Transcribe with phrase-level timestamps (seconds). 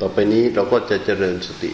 [0.00, 1.72] ต่อไปนี้เราก็จะเจริญสติ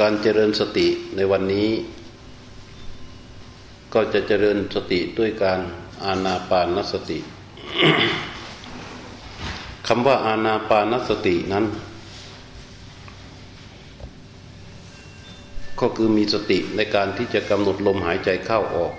[0.00, 0.86] การเจริญสติ
[1.16, 1.68] ในวันนี้
[3.94, 5.60] ก็จะเจริญสติด้วยการ
[6.04, 7.18] อาณาปานสติ
[9.86, 11.64] คำว่าอาณาปานสตินั้น
[15.80, 18.94] ก็คือมีสติในการที่จะกำหนดลมหายใจเข้าออก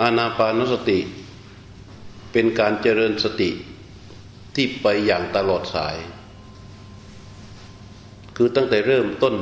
[0.00, 0.98] อาณาปานสติ
[2.32, 3.50] เป็นการเจริญสติ
[4.54, 5.96] ที่ไปอย่างตลอดสาย
[8.36, 9.34] คือตั้งแต่เริ่มต้น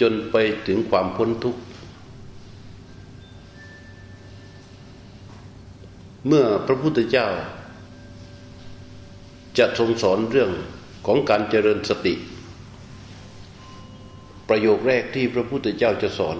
[0.00, 1.60] จนไปถึงความพ้นทุกข์
[6.26, 7.28] เมื่อพระพุทธเจ้า
[9.58, 10.50] จะทรงสอนเรื่อง
[11.06, 12.14] ของการเจริญสติ
[14.48, 16.38] ประโยคแรกที่พระพุทธเจ้าจะสอน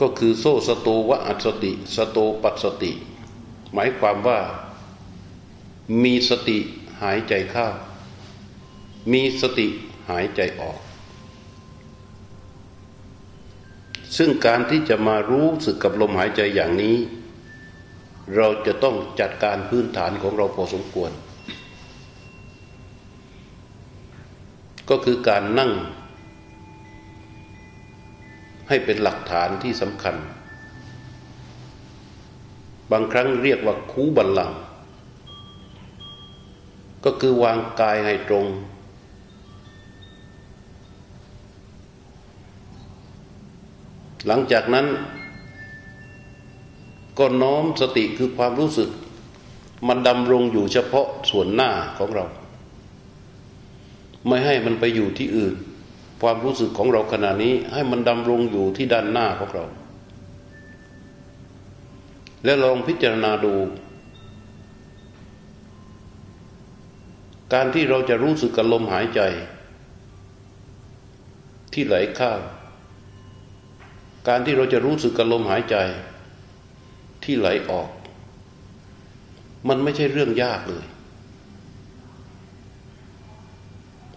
[0.00, 2.92] ก็คือโซสโตวะอัสติ สโตปัสสติ
[3.72, 4.40] หมายความว่า
[6.02, 6.58] มีสติ
[7.02, 7.66] หายใจเข้า
[9.12, 9.66] มีสติ
[10.10, 10.78] หายใจออก
[14.16, 16.96] ซึ่งการที่จะมารู้สึกกับลมหายใจอย่างนี้
[18.36, 21.10] เราจะต้องจัดการพื้นฐานของเราพอสมควร
[24.90, 25.72] ก็คือการนั่ง
[28.68, 30.16] ให้เป็นหลักฐานที่สำคัญ
[32.90, 34.52] บางครั้งเรียกว่าคูบัลลัง
[37.04, 38.46] ก็คือวางกายให้ตรง
[44.26, 44.86] หลังจากนั้น
[47.18, 48.90] ก็น้อมสติคือความรู้สึก
[49.88, 52.24] มันดำรงอยู่เฉพาะส่วนหน้าของเรา
[54.28, 55.54] ไม่ให้มันไปอยู่ที่อื่น
[56.20, 59.64] ความรู้สึกของเราขณะนี้ให้มันดำรงอยู่ที่ด้านหน้าของเรา
[62.44, 63.54] และลองพิจารณาดู
[67.54, 69.20] การที่เราจะรู้สึกกับลมหายใจ
[71.72, 72.32] ที่ไหลเข้า
[74.28, 75.76] การที่เราจะรู้สึกกับลมหายใจ
[77.24, 77.90] ที่ไหลออก
[79.68, 80.84] มันไม่ใช่เรื่องยากเลย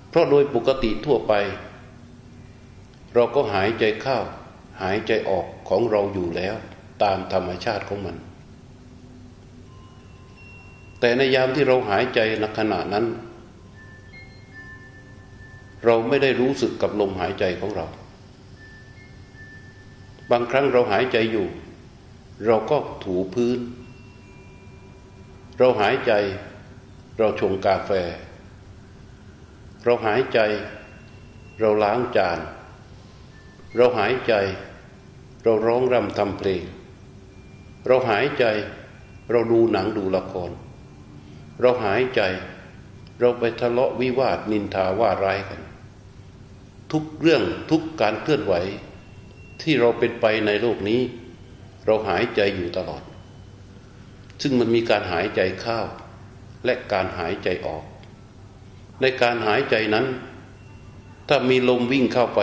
[0.10, 1.34] เพราะโดยปกติทั่วไป
[3.14, 4.20] เราก็หายใจเข้า
[4.82, 6.56] หายใจออกของเราอยู่แล้ว
[7.04, 8.16] ตามธรรมชาติของมัน
[11.00, 13.06] แต่ในยามที่เราหายใจในขณะนั้น
[15.86, 17.86] เราไม่ได้รู้สึกกับลมหายใจของเรา
[20.32, 21.48] บางครั้งเราหายใจอยู่
[22.46, 23.60] เราก็ถูพื้น
[25.58, 26.12] เราหายใจ
[27.18, 27.92] เราชงกาแฟ
[29.90, 30.40] เราหายใจ
[31.60, 32.40] เราล้างจาน
[33.76, 34.34] เราหายใจ
[35.44, 36.64] เราร้องรำทำเพลง
[37.88, 38.46] เราหายใจ
[39.32, 40.52] เราดูหนังดูละคร
[41.62, 42.22] เราหายใจ
[43.20, 45.62] เราไปทะเลาะวิวาทนินทาว่าร้ายกัน
[46.92, 48.54] ทุกเรื่องทุกการเคลื่อนไหว
[49.62, 51.02] ที่เราเป็นไปในโลกนี้
[51.86, 53.04] เราหายใจอยู่ตลอด
[54.42, 55.80] ซึ่งมันมีการหายใจเข้า
[56.66, 57.86] และการหายใจออก
[59.02, 60.06] ในการหายใจนั้น
[61.28, 62.42] ถ้ามีลมวิ่งเข้าไป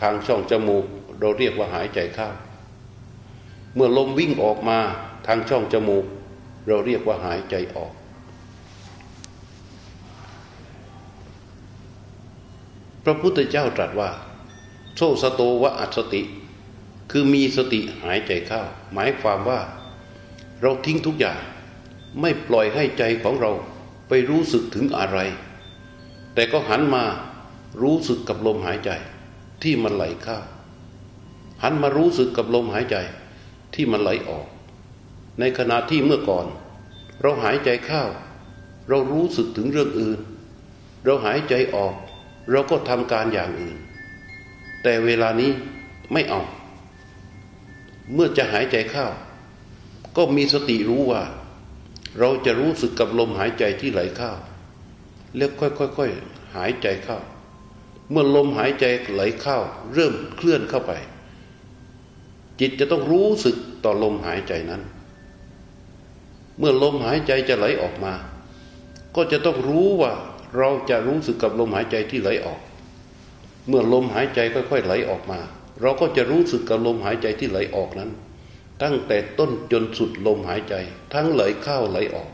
[0.00, 0.84] ทางช่องจมูก
[1.20, 2.28] เราเรียกว่าหายใจเข้า
[3.74, 4.78] เมื่อลมวิ่งออกมา
[5.26, 6.04] ทางช่องจมูก
[6.66, 7.92] เราเรียกว่าหายใจออก
[13.04, 14.10] พระพุทธเจ้าตรัสว่า
[14.94, 16.22] โซสโตวะอัสติ
[17.10, 18.62] คือมีสติหายใจเข้า
[18.92, 19.60] หมายความว่า
[20.60, 21.38] เราทิ้งทุกอย่าง
[22.20, 23.52] ไม่ปล่อยให้ใจของเรา
[24.08, 25.18] ไปรู้สึกถึงอะไร
[26.34, 27.04] แต่ก็หันมา
[27.82, 28.90] รู้สึกกับลมหายใจ
[29.62, 30.38] ที่มันไหลเข้า
[31.62, 32.96] หันมารู้สึกกับลมหายใจ
[33.74, 34.46] ที่มันไหลออก
[35.40, 36.46] ในขณะที่เมื่อก่อน
[37.20, 38.02] เราหายใจเข้า
[38.88, 40.18] เรารู้สึกถึงเรื่องอื่น
[41.04, 41.94] เราหายใจออก
[42.50, 43.76] เราก็ทำการอย่างอื่น
[44.82, 45.50] แต่เวลานี้
[46.12, 46.40] ไม่เอา
[48.12, 49.06] เมื่อจะหายใจเข้า
[50.16, 51.22] ก็มีสติรู้ว่า
[52.18, 54.32] เราจะรู้สึกกับลมหายใจที่ไหลเข้า
[55.36, 57.18] แล้วค่อยๆหายใจเข้า
[58.10, 59.58] เมื่อลมหายใจไหลเข้า
[59.94, 60.92] เริ่มเคลื่อนเข้าไป
[62.60, 64.82] จิตจะต้องรู้สึกต่อลมหายใจนั้น
[66.58, 68.14] เมื่อลมหายใจจะไหลออกมา
[69.16, 70.12] ก็จะต้องรู้ว่า
[70.56, 72.60] เราจะรู้สึกกับลมหายใจที่ไหลออก
[73.68, 75.40] เมื่อลมหายใจค่อย ๆ ไหลออกมา
[75.80, 78.10] เราก็จะรู้สึกกับลมหายใจที่ไหลออกนั้น
[78.82, 80.74] ตั้งแต่ต้นจนสุดลมหายใจ
[81.14, 82.30] ทั้งไหลเข้าไหลออก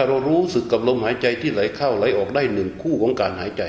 [0.00, 3.62] ถ้าเรารู้สึกกับลมหายใจที่ไหลเข้าไหลออกได้หนึ่งคู่ของการหายใจ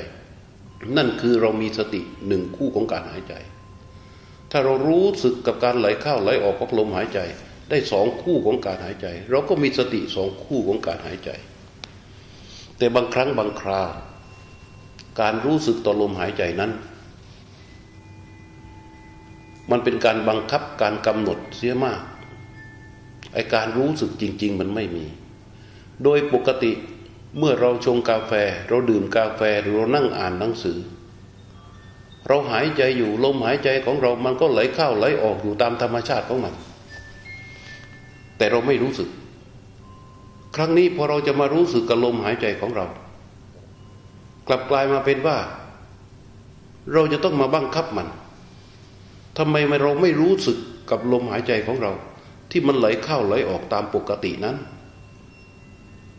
[0.96, 3.34] นั่นคือเรามีสติหนึ่งคู่ของการหายใจ
[4.50, 7.18] ถ้าเรารู้สึกกับการไหลเข้าไหลออกของลมหายใจ
[7.70, 11.30] ได้สองคู่ของการหายใจ เราก็มีสติสองคู่ของการหายใจ
[12.78, 13.90] แต่บางครั้งบางคราว
[15.20, 16.72] การรู้สึกต่อลมหายใจนั้น
[19.70, 22.00] มันเป็นการบังคับการกำหนดเสียมาก
[23.34, 25.06] ไอการรู้สึกจริง ๆ มันไม่มี
[26.04, 26.72] โดยปกติ
[27.38, 28.32] เมื่อเราชงกาแฟ
[28.68, 30.78] เราดื่มกาแฟหรือเรานั่งอ่านหนังสือ
[32.28, 36.54] เราหายใจอยู่ลมหายใจของเรามันก็ไหลเข้าไหลออกอยู่ตามธรรมชาติของมัน
[38.36, 39.08] แต่เราไม่รู้สึก
[40.56, 42.86] ครั้งนี้พอเราจะมารู้สึกกับลมหายใจของเรา
[44.48, 45.38] กลับกลายมาเป็นว่า
[46.92, 48.08] เราจะต้องมาบังคับมัน
[49.38, 50.58] ทำไมเราไม่รู้สึก
[50.90, 51.92] กับลมหายใจของเรา
[52.50, 54.56] ที่มันไหลเข้าไหลออกตามปกตินั้น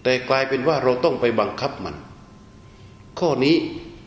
[0.03, 1.95] แต่กลายเป็นว่าเราต้องไปบังคับมัน
[3.19, 3.55] ข้อนี้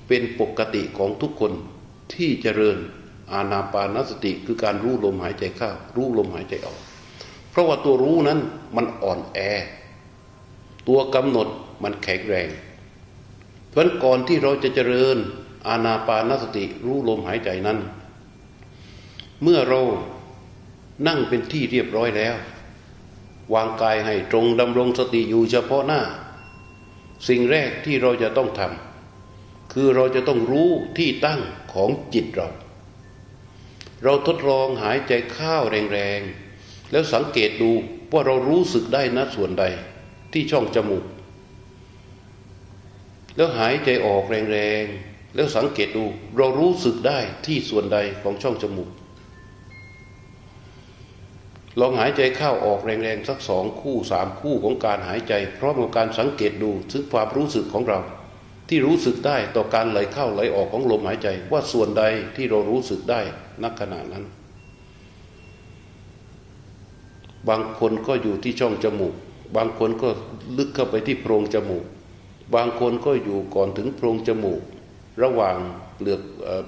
[0.09, 1.53] เป็นปกติของทุกคน
[2.15, 2.77] ที่เจริญ
[3.33, 6.79] อาณาปานสติคือการรู้ลมหายใจเข้ารู้ลมหายใจออก
[7.51, 8.41] เพราะว่าตัวรู้นั้น
[8.77, 9.39] มันอ่อนแอ
[10.89, 11.49] ตัวกำหนด
[11.83, 12.49] มันแข็งแรง
[13.71, 15.17] เพราะก่อนที่เราจะเจริญ
[15.69, 17.79] อาณาปานสติรู้ลมหายใจนั้น
[19.43, 19.81] เมื่อเรา
[21.07, 22.35] นั่งเป็นที่เรียบร้อยแล้ว
[23.55, 26.03] วางกายให้ตรงดำรงสติอยู่เฉพาะหน้า
[27.29, 31.41] สิ่งแรกที่เราจะต้องทำคือเราจะต้องรู้ที่ตั้ง
[31.73, 32.49] ของจิตเรา
[34.05, 35.57] เราทดลองหายใจเข้า
[35.93, 37.71] แรงๆ แล้วสังเกตดู
[38.13, 39.65] ว่าเรารู้สึกได้นะส่วนใด
[40.33, 41.05] ที่ช่องจมูก
[43.37, 46.05] แล้วหายใจออกแรงๆ แล้วสังเกตดู
[46.37, 48.91] เรารู้สึกได้ที่ส่วนใดของช่องจมูก
[51.81, 58.01] ลองหายใจเข้าออกแรงๆสักสองคู่สามคู่ของการหายใจ พร้อมกับการสังเกตดูถึงความรู้สึกของเรา
[58.69, 62.03] ที่รู้สึกได้ต่อการไหลเข้าไหลออกของลมหายใจ ว่าส่วนใด
[62.37, 63.21] ที่เรารู้สึกได้
[63.65, 64.25] นักขณะนั้น
[67.49, 69.15] บางคนก็อยู่ที่ช่องจมูก
[69.57, 70.09] บางคนก็
[70.59, 71.85] ลึกเข้าไปที่โพรงจมูก
[72.55, 74.61] บางคนก็อยู่ก่อนถึงโพรงจมูก
[75.23, 75.57] ระหว่าง
[75.97, 76.21] เปลือก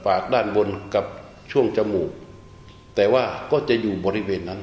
[0.07, 1.05] ปากด้านบนกับ
[1.51, 2.11] ช่วงจมูก
[2.97, 4.61] แต่ว่าก็จะอยู่บริเวณนั้น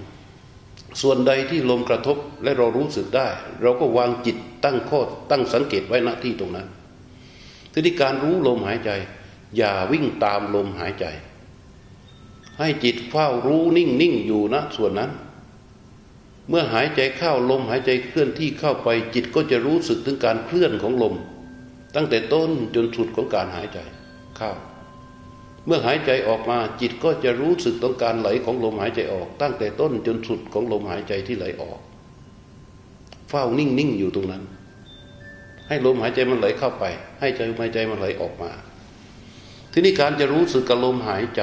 [1.01, 3.27] ส่วนใดที่ลมกระทบและเรารู้สึกได้
[3.61, 4.99] เราก็วางจิตตั้งข้อ
[5.31, 6.67] ตั้งสังเกตไว้ณที่ตรงนั้น
[7.71, 8.91] ทีนี้การรู้ลมหายใจ
[9.57, 11.05] อย่าวิ่งตามลมหายใจ
[12.59, 15.11] ให้จิตเฝ้ารู้นิ่งนิ่งอยู่ณส่วนนั้น
[16.49, 21.15] เมื่อหายใจเข้าลมหายใจเคลื่อนที่เข้าไป จิตก็จะรู้สึกถึงการเคลื่อนของลม
[21.95, 23.79] ตั้งแต่ต้นจนสุดของการหายใจ
[24.37, 24.51] เข้า
[25.65, 31.79] เมื่อหายใจออกมาจิตก็จะรู้สึกต้องการไหลของลมหายใจออก ตั้งแต่ต้นจนสุดของลมหายใจที่ไหลออก
[33.29, 34.43] เฝ้านิ่งนิ่งอยู่ตรงนั้น
[35.67, 36.83] ให้ลมหายใจมันไหลเข้าไป
[37.19, 38.51] ให้ใจหายใจมันไหลออกมา
[39.71, 41.41] ทีนี้การจะรู้สึกกับลมหายใจ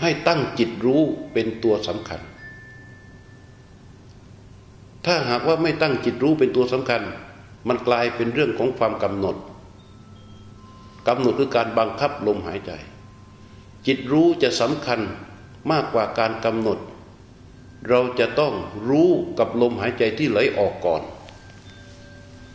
[0.00, 1.02] ให้ตั้งจิตรู้
[1.32, 2.20] เป็นตัวสำคัญ
[5.06, 7.02] ถ้าหากว่าไม่ตั้งจิตรู้เป็นตัวสำคัญ
[7.68, 9.36] มันกลายเป็นเรื่องของความกำหนด
[11.08, 12.72] กำหนดคือการบังคับลมหายใจ
[13.86, 15.00] จิตรู้จะสำคัญ
[15.70, 16.78] มากกว่าการกำหนด
[17.88, 18.54] เราจะต้อง
[18.88, 21.02] รู้กับลมหายใจที่ไหลออกก่อน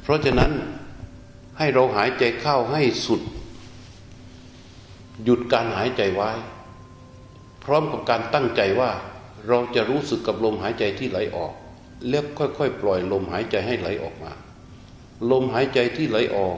[0.01, 0.51] เพราะฉะนั้น
[1.57, 3.22] ให้เราหายใจเข้าให้สุด
[5.24, 6.31] หยุดการหายใจไว้
[7.64, 8.92] พร้อมกับการตั้งใจว่า
[9.47, 11.54] เราจะรู้สึกกับลมหายใจที่ไหลออก
[12.09, 14.31] แล้วค่อยๆ ปล่อยลมหายใจให้ไหลออกมา
[15.31, 16.57] ลมหายใจที่ไหลออก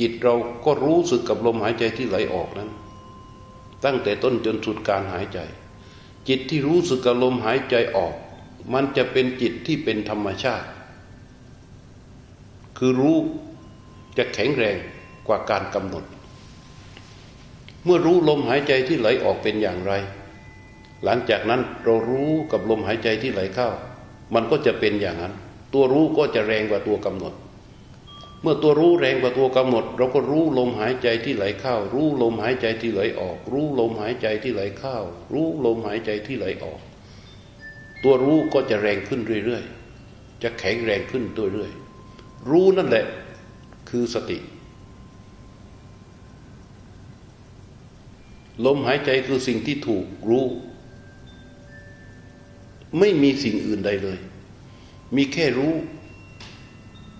[0.00, 0.34] จิตเรา
[0.64, 2.70] ก็รู้สึกกับลมหายใจที่ไหลออกนั้น
[3.84, 5.38] ตั้งแต่ต้นจนสุดการหายใจ
[6.28, 8.14] จิตที่รู้สึกกับลมหายใจออก
[8.72, 10.68] มันจะเป็นจิตที่เป็นธรรมชาติ
[12.78, 13.16] คือรู้
[14.18, 14.76] จะแข็งแรง
[15.26, 16.04] กว่าการกำหนด
[17.84, 19.92] เมื่อรู้ลมหายใจที่ไหลออกเป็นอย่างไร
[21.04, 23.68] หลังจากนั้นเรารู้กับลมหายใจที่ไหลเข้า
[24.34, 25.34] มันก็จะเป็นอย่างนั้น
[25.72, 27.34] ตัวรู้ก็จะแรงกว่าตัวกำหนด
[28.48, 34.96] มื่อตัวรู้แรงกว่าตัวกำหนด เราก็รู้ลมหายใจที่ไหลเข้า รู้ลมหายใจที่ไหลออก รู้ลมหายใจที่ไหลเข้า
[35.32, 36.80] รู้ลมหายใจที่ไหลออก
[38.02, 41.70] ตัวรู้ก็จะแรงขึ้นเรื่อยๆ จะแข็งแรงขึ้นตัวเรื่อย
[42.50, 43.06] รู้นั่นแหละ
[43.90, 44.38] คือสติ
[48.66, 50.46] ลมหายใจคือสิ่งที่ถูกรู้
[52.98, 54.18] ไม่มีสิ่งอื่นใดเลย
[55.16, 55.74] มีแค่รู้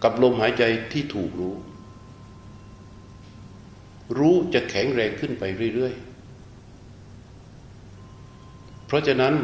[0.06, 1.54] กับลมหายใจที่ถูกรู้
[4.18, 5.44] รู้จะแข็งแรงขึ้นไป
[5.74, 5.94] เรื่อย
[8.00, 9.34] ๆ เพราะฉะนั้น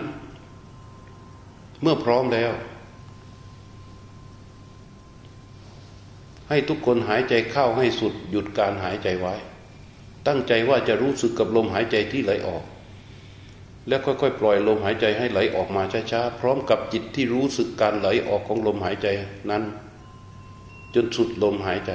[1.82, 2.52] เมื่อพร้อมแล้ว
[6.48, 9.34] ใให้ทุกคนหายใจเข้าให้สุดหยุดการหายใจไว้
[10.26, 12.64] ตั้งใจว่าจะรู้สึกกับลมหายใจที่ไหลออก
[13.88, 19.06] แล้วค่อยๆ ปล่อยลมหายใจให้ไหลออกมาช้าๆ พร้อมกับจิตที่รู้สึกการไหลออกของลมหายใจ
[19.50, 19.62] นั้น
[20.94, 21.92] จนสุดลมหายใจ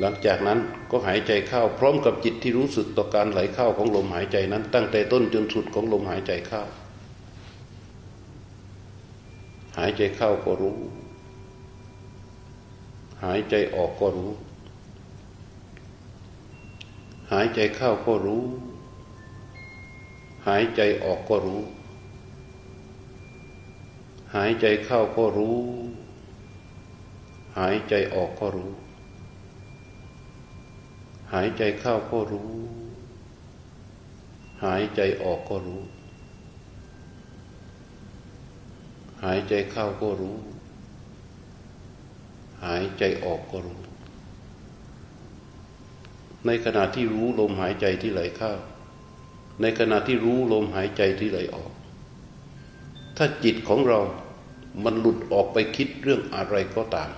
[0.00, 0.58] หลังจากนั้น
[0.90, 6.62] ก็หายใจเข้าพร้อมกับจิตที่รู้สึกต่อการไหลเข้าของลมหายใจนั้น ตั้งแต่ต้นจนสุดของลมหายใจเข้า
[9.78, 10.78] หายใจเข้าก็รู้
[13.24, 14.32] หายใจออกก็รู้
[17.32, 18.44] หายใจเข้าก็รู้
[20.46, 21.62] หายใจออกก็รู้
[24.34, 25.58] หายใจเข้าก็รู้
[27.58, 28.72] หายใจออกก็รู้
[31.32, 32.50] หายใจเข้าก็รู้
[34.64, 35.82] หายใจออกก็รู้
[39.24, 40.38] หายใจเข้าก็รู้
[42.64, 43.80] หายใจออกก็รู้
[46.46, 48.52] ในขณะที่รู้ลมหายใจที่ไหลเข้า
[49.60, 51.72] ในขณะที่รู้ลมหายใจที่ไหลออก
[53.16, 54.00] ถ้าจิตของเรา
[54.84, 57.10] มันหลุดออกไปคิดเรื่องอะไรก็ตาม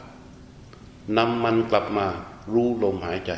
[1.17, 2.07] นำมันกลับมา
[2.53, 3.33] รู้ลมหายใจ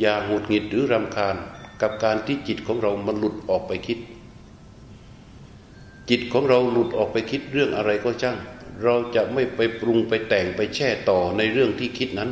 [0.00, 1.36] อย่าหงุดหงิดหรือรำคาญ
[1.82, 3.98] กับการที่จิตของเรามันหลุดออกไปคิด
[6.10, 8.36] จิตของเราหลุดออกไปคิดเรื่องอะไรก็ช่าง
[8.82, 12.30] เราจะไม่ไปปรุงไปแต่งไปแช่ต่อในเรื่องที่คิดนั้น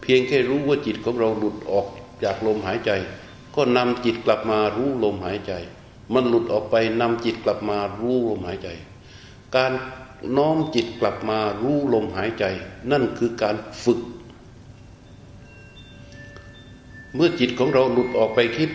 [0.00, 1.86] เพียงแค่รู้ว่าจิตของเราหลุดออก
[2.24, 2.90] จากลมหายใจ
[3.54, 5.52] ก็นำจิตกลับมารู้ลมหายใจ
[6.14, 8.68] มันหลุดออกไปนำจิตกลับมารู้ลมหายใจ
[9.56, 9.72] การ
[10.36, 12.44] น้อมจิตกลับมารู้ลมหายใจ
[12.90, 14.00] นั่นคือการฝึก
[17.14, 18.70] เมื่อจิตของเราหลุดออกไปคิด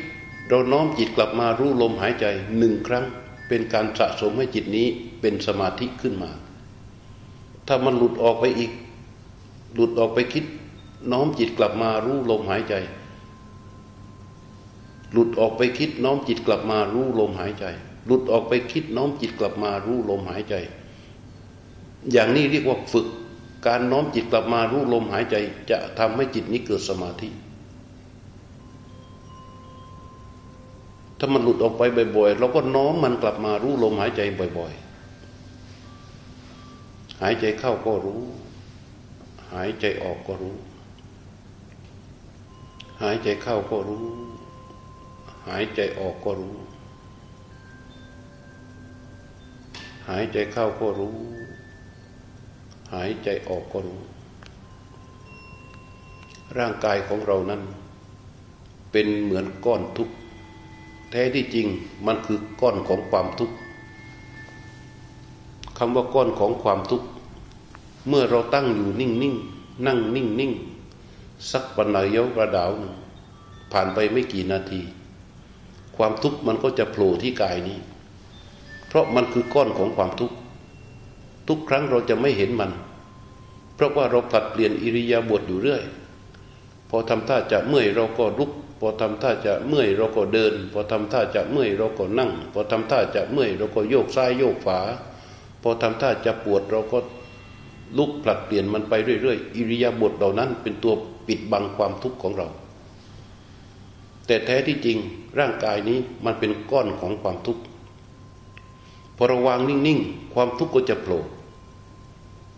[0.50, 2.25] เราน้อมจิตกลับมารู้ลมหายใจ
[2.58, 3.05] หนึ่งครั้ง
[3.48, 4.88] เป็นการสะสมให้จิตนี้
[5.22, 6.31] เป็นสมาธิขึ้นมา
[7.67, 8.72] ถ้ามันหลุดออกไปอีก
[9.74, 10.46] หลุดออกไปคิด
[11.12, 12.74] น้อมจิตกลับมารู้ลมหายใจ
[15.12, 17.65] หลุดออกไปคิดน้อมจิตกลับมารู้ลมหายใจ
[18.05, 20.55] หลุดออกไปคิดน้อมจิตกลับมารู้ลมหายใจ
[22.12, 23.08] อย่างนี้เรียกว่าฝึก
[23.68, 25.36] การน้อมจิตกลับมารู้ลมหายใจ
[25.70, 27.29] จะทำให้จิตนี้เกิดสมาธิ
[31.20, 31.82] ถ้ามันหลุดออกไป
[32.18, 34.22] บ่อยๆเราก็น้อมมันกลับมารู้ลมหายใจ
[34.60, 34.82] บ่อย ๆ
[37.22, 38.22] หายใจเข้าก็รู้
[39.53, 40.58] หายใจออกก็รู้
[43.01, 44.08] หายใจเข้าก็รู้
[45.48, 46.56] หายใจออกก็รู้
[50.10, 51.15] หายใจเข้าก็รู้
[52.93, 54.00] หายใจออกก็รู้
[56.58, 57.62] ร่างกายของเรานั้น
[58.91, 60.13] เป็นเหมือนก้อนทุกข์
[61.12, 61.67] แท้ที่จริง
[62.05, 63.55] มันคือก้อนของความทุกข์
[65.77, 67.08] คำว่าก้อนของความทุกข์
[68.08, 69.36] เมื่อเราตั้งอยู่นิ่งนิ่ง
[69.88, 70.51] นั่งนิ่งนิ่ง
[71.51, 72.93] สักปัญญาระดาวหนึ่ง
[73.72, 74.81] ผ่านไปไม่กี่นาที
[75.96, 77.77] ความทุกข์มันก็จะโผล่ที่กายนี้
[78.88, 80.36] เพราะมันคือก้อนของความทุกข์
[81.50, 82.72] ทุกครั้งเราจะไม่เห็นมัน
[83.75, 85.84] เพราะว่าเราผลัดเปลี่ยนอิริยาบถอยู่เรื่อย
[86.89, 94.79] พอทำท่าจะเมื่อยเราก็ลุก พอทำท่าจะเมื่อยเราก็เดิน พอทำท่าจะเมื่อยเราก็นั่ง พอทำท่าจะเมื่อยเราก็โยกซ้ายโยกขวา
[95.62, 96.98] พอทำท่าจะปวดเราก็
[97.98, 100.94] ลุกผลัดเปลี่ยนมันไปเรื่อยๆอิริยาบถเหล่านั้นเป็นตัว
[101.27, 102.48] ปิดบังความทุกข์ของเรา
[104.25, 104.98] แต่แท้ที่จริง
[105.39, 107.62] ร่างกายนี้มันเป็นก้อนของความทุกข์
[109.18, 111.22] พอระวางนิ่งๆ ความทุกข์ก็จะโผล่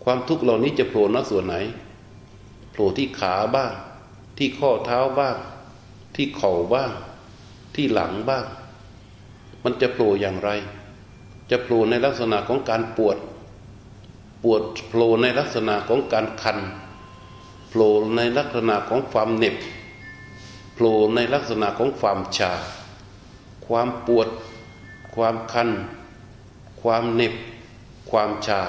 [0.02, 1.56] ความทุกข์เหล่านี้จะโผล่ณส่วนไหน
[2.70, 3.72] โผล่ที่ขาบ้าง
[4.38, 5.36] ที่ข้อเท้าบ้าง
[6.14, 6.90] ที่เข่าบ้าง
[7.74, 8.44] ที่หลังบ้าง
[9.64, 10.50] มันจะโผล่อย่างไร
[11.50, 13.18] จะโผล่ในลักษณะของการปวด
[14.44, 16.58] ปวดโผล่ในลักษณะของการคัน
[17.68, 19.56] โผล่ในลักษณะของความเหน็บ
[20.74, 22.52] โผล่ในลักษณะของความชา
[23.66, 24.28] ความปวด
[25.14, 25.70] ความคัน
[26.82, 27.34] ความเหน็บ
[28.10, 28.60] ความชา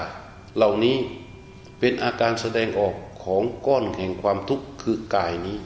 [0.56, 0.96] เหล่านี้
[1.86, 5.58] เป็นอาการแสดงออกของก้อนแห่งความทุกข์คือกายนี้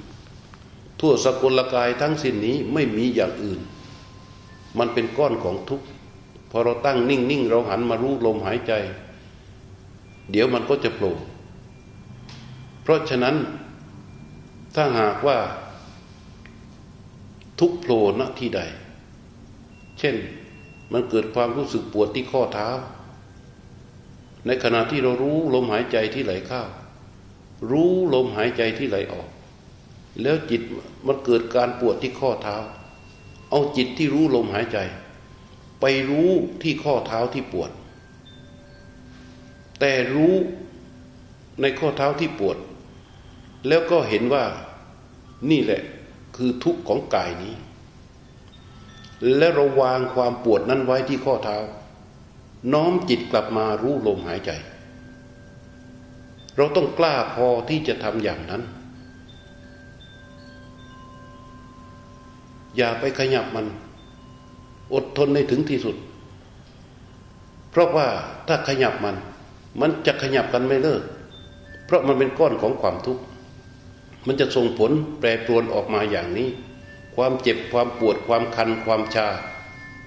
[1.00, 3.60] ทั่วสกุลกายทั้งสิ้นนี้ไม่มีอย่างอื่น
[4.78, 5.86] มันเป็นก้อนของทุกข์
[6.50, 8.72] พอเราตั้งนิ่งนิ่งเราหันมารู้ลมหายใจ
[10.30, 11.14] เดี๋ยวมันก็จะโผล่
[12.82, 13.36] เพราะฉะนั้น
[14.74, 15.38] ถ้าหากว่า
[17.60, 18.60] ทุกโผล่ณที่ใด
[19.98, 20.16] เช่น
[20.92, 22.70] มันเกิดความรู้สึกปวดที่ข้อเท้า
[24.48, 26.62] ในขณะที่เรารู้ลมหายใจที่ไหลเข้า
[27.70, 29.28] รู้ลมหายใจที่ไหลออก
[30.22, 30.62] แล้วจิต
[31.06, 32.56] มันเกิดการปวดที่ข้อเท้า
[33.50, 34.78] เอาจิตที่รู้ลมหายใจ
[35.80, 36.30] ไปรู้
[36.62, 37.70] ที่ข้อเท้าที่ปวด
[39.80, 40.34] แต่รู้
[41.60, 42.56] ในข้อเท้าที่ปวด
[43.68, 44.44] แล้วก็เห็นว่า
[45.50, 45.82] นี่แหละ
[46.36, 47.54] คือทุกข์ของกายนี้
[49.36, 51.56] และเราวางความปวดนั้นไว้ที่ข้อเท้า
[52.72, 54.50] น้อมจิตกลับมารู้ลมหายใจ
[56.56, 58.62] เราต้องกล้าพอที่จะทำอย่างนั้น
[62.76, 63.66] อย่าไปขยับมัน
[64.94, 65.96] อดทนในถึงที่สุด
[67.70, 68.08] เพราะว่า
[68.48, 69.16] ถ้าขยับมัน
[69.80, 71.02] มันจะขยับกันไม่เลิก
[71.86, 73.22] เพราะมันเป็นก้อนของความทุกข์
[74.26, 76.48] มันจะส่งผลแปรปรวนออกมาอย่างนี้
[77.16, 79.28] ความเจ็บความปวดความคันความชา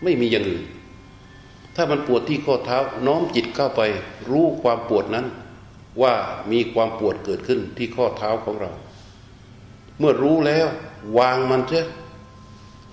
[0.04, 0.64] ไม่มีอย่างอื่น
[1.76, 3.82] ถ้ามันปวดที่ข้อเท้าน้อมจิตเข้าไป
[4.30, 5.26] รู้ความปวดนั้น
[6.02, 6.14] ว่า
[6.52, 8.72] มีความปวดเกิดขึ้นที่ข้อเท้าของเรา
[9.98, 10.68] เมื่อรู้แล้ว
[11.18, 11.88] วางมันเถอะ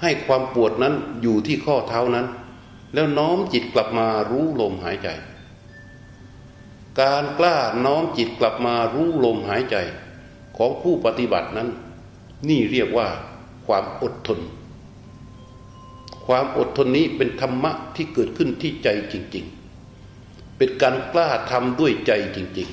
[0.03, 2.27] ให้ความปวดนั้นอยู่ที่ข้อเท้านั้น
[2.95, 5.09] แล้วน้อมจิตกลับมารู้ลมหายใจ
[7.01, 9.77] การกล้าน้อมจิตกลับมารู้ลมหายใจ
[10.57, 11.69] ของผู้ปฏิบัตินั้น
[12.49, 13.09] นี่เรียกว่า
[13.67, 14.39] ความอดทน
[16.29, 19.45] ความอดทนนี้เป็นธรรมะที่เกิดขึ้นที่ใจจริง
[20.01, 22.69] ๆ เป็นการกล้าทำด้วยใจจริง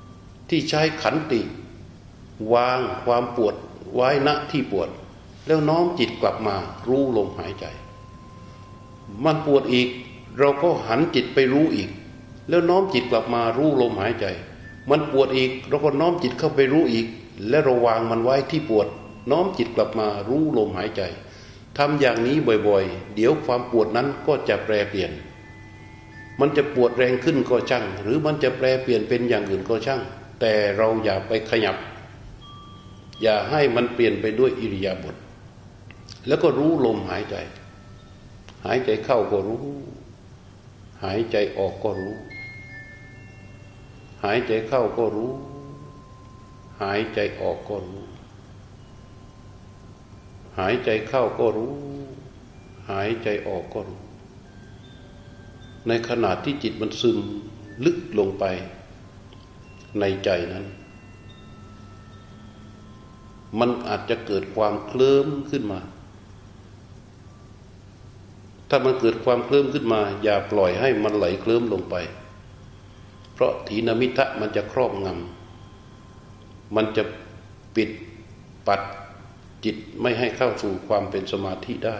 [0.00, 1.40] ๆ ที่ใช้ขันติ
[2.52, 3.54] วางความปวด
[3.94, 4.88] ไว้ณที่ปวด
[5.46, 6.56] แล้วน้อมจิตกลับมา
[6.88, 7.66] รู้ลมหายใจ
[9.24, 9.88] มันปวดอีก
[10.38, 11.90] เราก็หันจิตไปรู้อีก
[12.48, 14.26] แล้วน้อมจิตกลับมารู้ลมหายใจ
[14.90, 17.06] มันปวดอีก เราก็น้อมจิตเข้าไปรู้อีก
[17.48, 18.88] และระวางมันไว้ที่ปวด
[19.30, 21.02] น้อมจิตกลับมารู้ลมหายใจ
[21.82, 22.36] ทำอย่างนี้
[22.68, 25.12] บ่อยๆ เดี๋ยวความปวดนั้นก็จะแปรเปลี่ยน
[26.40, 30.00] มันจะปวดแรงขึ้นก็ช่าง หรือมันจะแปรเปลี่ยนเป็นอย่างอื่นก็ช่าง
[30.40, 31.76] แต่เราอย่าไปขยับ
[33.22, 35.16] อย่าให้มันเปลี่ยนไปด้วยอิริยาบถ
[36.26, 37.36] แล้วก็รู้ลมหายใจ
[38.64, 39.64] หายใจเข้าก็รู้
[41.04, 42.14] หายใจออกก็รู้
[44.24, 45.32] หายใจเข้าก็รู้
[46.82, 48.02] หายใจออกก็รู้
[50.60, 51.72] หายใจเข้าก็รู้
[52.90, 54.00] หายใจออกก็รู้
[55.88, 57.18] ในขณะที่จิตมันซึม
[57.84, 58.44] ลึกลงไป
[60.00, 60.66] ในใจนั้น
[63.58, 65.80] มันอาจจะเกิดความเคลิ้มขึ้นมา
[68.68, 71.94] ถ้ามันเกิดความเคลิ้มขึ้นมา อย่าปล่อยให้มันไหลเคลิ้มลงไป
[73.32, 77.02] เพราะถีนมิทะมันจะครอบงำมันจะ
[77.76, 77.90] ปิด
[78.66, 78.80] ปัด
[79.64, 81.98] จิตไม่ให้เข้าสู่ความเป็นสมาธิได้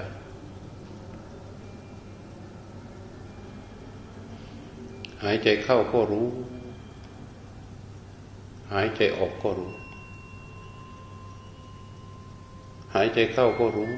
[5.25, 6.29] หายใจเข้าก็รู้
[8.73, 9.73] หายใจออกก็รู้
[12.95, 13.93] หายใจเข้าก็รู้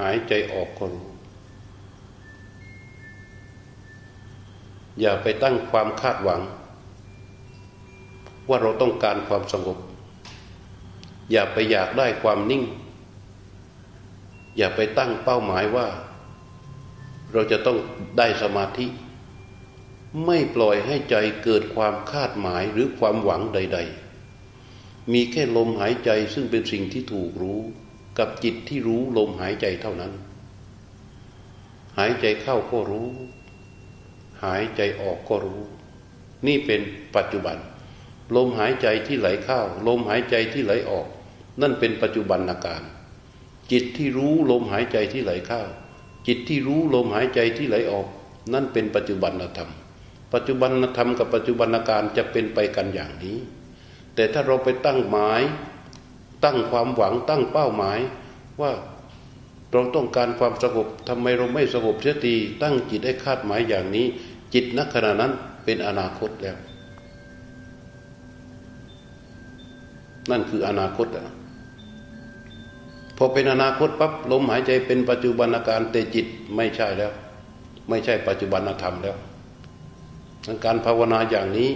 [0.00, 1.06] หายใจออกก็รู้
[5.00, 6.40] อย่าไปตั้งความคาดหวัง
[8.48, 9.78] ว่าเราต้องการความสงบ
[11.32, 12.64] อย่าไปอยากได้ความนิ่ง
[14.56, 15.86] อย่าไปตั้งเป้าหมายว่า
[17.32, 17.78] เราจะต้อง
[18.18, 18.86] ได้สมาธิ
[20.26, 23.78] ไม่ปล่อยให้ใจเกิดความคาดหมายหรือความหวังใด
[24.44, 27.60] ๆ มีแค่ลมหายใจซึ่งเป็นสิ่งที่ถูกรู้
[28.18, 30.12] กับจิตที่รู้ลมหายใจเท่านั้น
[31.98, 33.08] หายใจเข้าก็รู้
[34.44, 35.60] หายใจออกก็รู้
[36.46, 36.80] นี่เป็น
[37.16, 37.56] ปัจจุบัน
[38.36, 41.06] ลมหายใจที่ไหลเข้าลมหายใจที่ไหลออก
[41.60, 42.82] นั่นเป็นปัจจุบันอาการ
[43.72, 45.60] จิตที่รู้ลมหายใจที่ไหลเข้า
[46.26, 48.06] จิตที่รู้ลมหายใจที่ไหลออก
[48.52, 49.70] นั่นเป็นปัจจุบันธรรม
[50.32, 53.38] ปัจจุบันธรรมกับปัจจุบันอาการจะเป็นไปกันอย่างนี้
[54.14, 55.42] แต่ถ้าเราไปตั้งหมาย
[56.44, 57.98] ตั้งความหวังตั้งเป้าหมาย
[58.60, 58.72] ว่า
[59.72, 64.06] เราต้องการความสงบทำไมเราไม่สงบเสียทีตั้งจิตให้คาดหมายอย่างนี้
[64.54, 65.32] จิตนักขณะนั้น
[65.64, 66.56] เป็นอนาคตแล้ว
[70.30, 71.26] นั่นคืออนาคตอะ
[73.16, 77.12] พอเป็นอนาคตปั๊บลมหายใจเป็นปัจจุบันอาการแต่จิตไม่ใช่แล้ว
[77.88, 79.16] ไม่ใช่ปัจจุบันธรรมแล้ว
[80.64, 81.70] การภาวนาอย่างนี้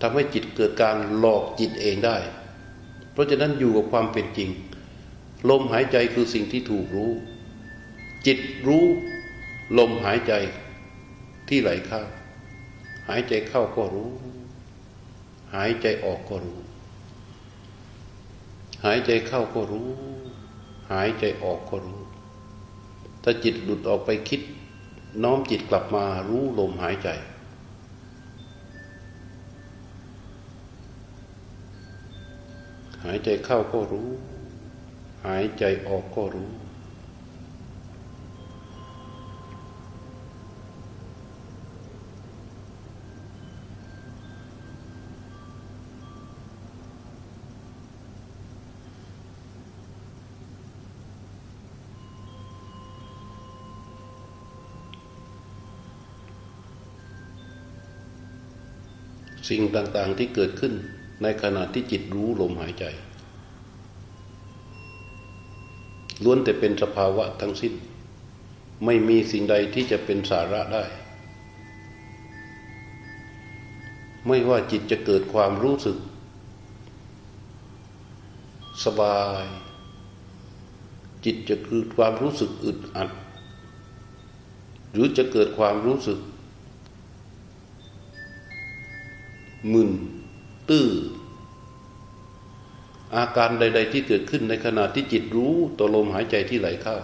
[0.00, 2.16] ทำให้จิตเกิดการหลอกจิตเองได้
[3.12, 4.50] เพราะฉะนั้นอยู่กับความเป็นจริง
[5.50, 7.12] ลมหายใจคือสิ่งที่ถูกรู้
[8.26, 8.84] จิตรู้
[9.78, 10.32] ลมหายใจ
[11.48, 12.02] ที่ไหลเข้า
[13.08, 14.10] หายใจเข้าก็รู้
[15.54, 16.58] หายใจออกก็รู้
[18.84, 19.88] หายใจเข้าก็รู้
[20.92, 22.00] หายใจออกก็รู้
[23.22, 24.40] ถ้าจิตหลุดออกไปคิด
[25.22, 27.08] น้อมจิตกลับมารู้ลมหายใจ
[33.04, 34.08] หายใจเข้าก็รู้
[35.26, 36.50] หายใจออกก็รู้
[59.48, 60.74] สิ่งต่างๆที่เกิดขึ้น
[61.22, 62.84] ในขณะที่จิตรู้ลมหายใจ
[66.24, 67.74] ล้วนแต่เป็นสภาวะทั้งสิ้น
[68.84, 70.84] ไม่มีสิ่งใดที่จะเป็นสาระได้
[74.26, 75.98] ไม่ว่าจิตจะเกิดความรู้สึก
[78.84, 79.44] สบาย
[81.24, 83.10] จิตจะเกิดความรู้สึกอึดอัด
[84.92, 86.18] หรือจะเกิดความรู้สึก
[89.72, 89.90] มึน
[90.68, 90.88] ตื้อ
[93.16, 96.96] อาการใด ๆ ที่เกิดขึ้นในขณะที่จิตรู้ต่อลมหายใจที่ไหลเข้า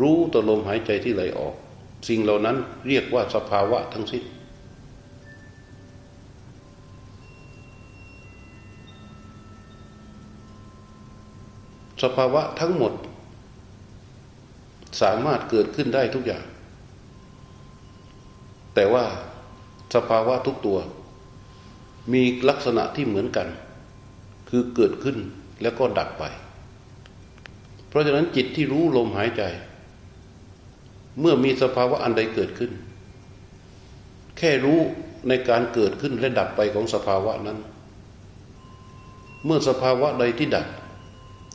[0.00, 1.54] รู้ต่อลมหายใจที่ไหลออก
[2.08, 2.56] สิ่งเหล่านั้น
[2.88, 4.24] เรียกว่าสภาวะทั้งสิ้น
[12.02, 12.92] สภาวะทั้งหมด
[15.02, 16.44] สามารถเกิดขึ้นได้ทุกอย่าง
[18.74, 19.04] แต่ว่า
[19.94, 20.78] สภาวะทุกตัว
[22.12, 23.48] มีลักษณะที่เหมือนกัน
[24.48, 25.16] คือเกิดขึ้น
[25.62, 26.24] แล้วก็ดับไป
[27.88, 29.42] เพราะฉะนั้นจิตที่รู้ลมหายใจ
[31.20, 32.72] เมื่อมีสภาวะอันใดเกิดขึ้น
[34.38, 34.80] แค่รู้
[35.28, 37.58] ในการเกิดขึ้นและดับไปของสภาวะนั้น
[39.44, 40.66] เมื่อสภาวะใดที่ดับ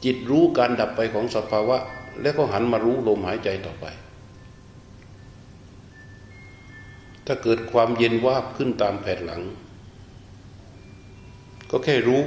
[0.06, 1.78] จิตรู้การดับไปของสภาวะ
[2.22, 3.86] แล้วก็หันมารู้ลมหายใจต่อไป
[7.32, 9.42] ถ้าเกิดความเย็นวาบขึ้นตามแผ่นหลัง
[11.70, 12.22] ก็แค่รู้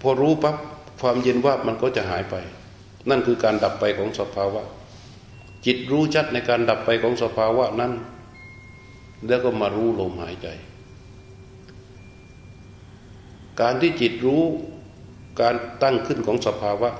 [0.00, 0.56] พอรู้ปั๊บ
[1.00, 2.34] ความเย็นว่ามันก็จะหายไป
[3.08, 4.62] นั่นคือการดับไปของสภาวะ
[5.66, 7.92] จิตรู้ชัดในการดับไปของสภาวะนั้น
[9.26, 10.48] แล้วก็มารู้ลมหายใจ
[13.60, 14.42] การที่จิตรู้
[15.40, 16.90] การตั้งขึ้นของสภาวะ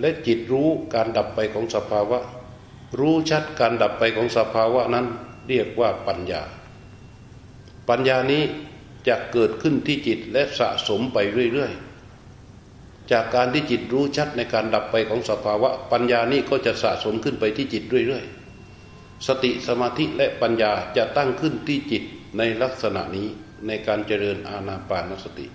[0.00, 2.18] และจิตรู้การดับไปของสภาวะ
[2.98, 5.06] รู้ชัดการดับไปของสภาวะนั้น
[5.50, 6.42] เรียกว่าปัญญา
[7.88, 8.42] ปัญญานี้
[9.08, 11.18] จะเกิดขึ้นที่จิตและสะสมไป
[11.52, 22.02] เรื่อยๆ จากการที่จิตรู้ชัดในการดับไปของสภาวะ ปัญญานี้ก็จะสะสมขึ้นไปที่จิตเรื่อยๆ สติสมาธิและปัญญาจะตั้งขึ้นที่จิต
[22.38, 23.28] ในลักษณะนี้
[23.66, 25.46] ในการเจริญอาณาปานสติ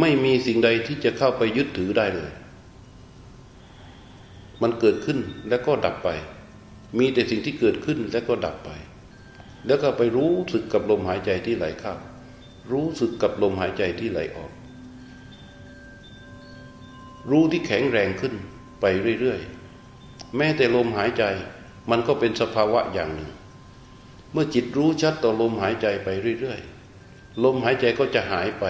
[0.00, 2.32] ไม่มีสิ่งใดที่จะเข้าไปยึดถือได้เลย
[4.62, 6.08] มันเกิดขึ้นแล้วก็ดับไป
[6.98, 8.70] มีแต่สิ่งที่เกิดขึ้นแล้วก็ดับไป
[9.66, 11.94] แล้วก็ไปรู้สึกกับลมหายใจที่ไหลเข้า
[12.72, 14.52] รู้สึกกับลมหายใจที่ไหลออก
[17.30, 18.34] รู้ที่แข็งแรงขึ้น
[18.80, 18.84] ไป
[19.20, 21.24] เรื่อยๆ แม้แต่ลมหายใจ
[21.90, 23.30] มันก็เป็นสภาวะอย่างหนึ่ง
[24.32, 26.08] เมื่อจิตรู้ชัดต่อลมหายใจไป
[26.40, 28.64] เรื่อยๆ ลมหายใจก็จะหายไป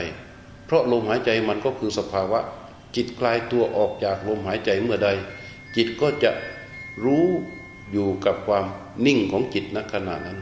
[0.66, 2.40] เพราะลมหายใจมันก็คือสภาวะ
[2.96, 5.09] จิตคลายตัวออกจากลมหายใจเมื่อใด
[5.76, 6.30] จิตก็จะ
[7.04, 7.26] รู้
[7.92, 8.64] อยู่กับความ
[9.06, 10.38] นิ่งของจิตณขณะนั้น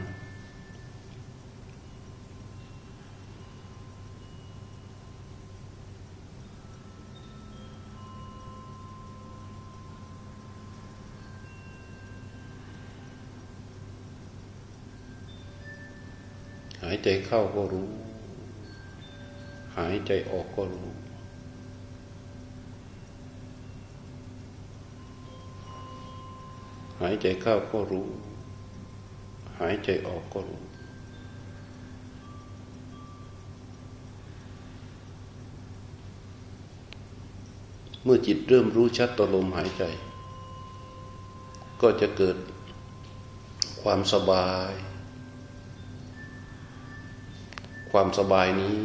[16.83, 17.89] หายใจเข้าก็รู้
[19.77, 21.00] หายใจออกก็รู้
[27.01, 28.07] หายใจเข้าก็รู้
[29.59, 30.61] หายใจออกก็รู้
[38.03, 39.83] เมื่อจิตเริ่มรู้ชัดต่อลมหายใจ
[41.81, 42.37] ก็จะเกิด
[43.81, 44.71] ความสบาย
[47.91, 48.77] ความสบายนี้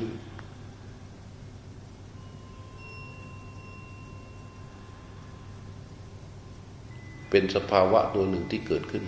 [7.30, 9.04] เป็นสภาวะตัวหนึ่งที่เกิดขึ้น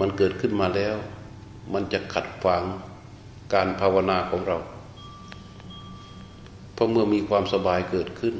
[0.00, 0.96] มันเกิดขึ้นมาแล้ว
[1.72, 2.64] มันจะขัดขวาง
[3.54, 4.58] การภาวนาของเรา
[6.74, 8.34] เพราะเมื่อมีความสบายเกิดขึ้น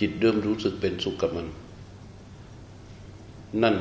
[0.00, 1.48] จิตเริ่มรู้สึกเป็นสุขกับมัน
[3.62, 3.76] นั่น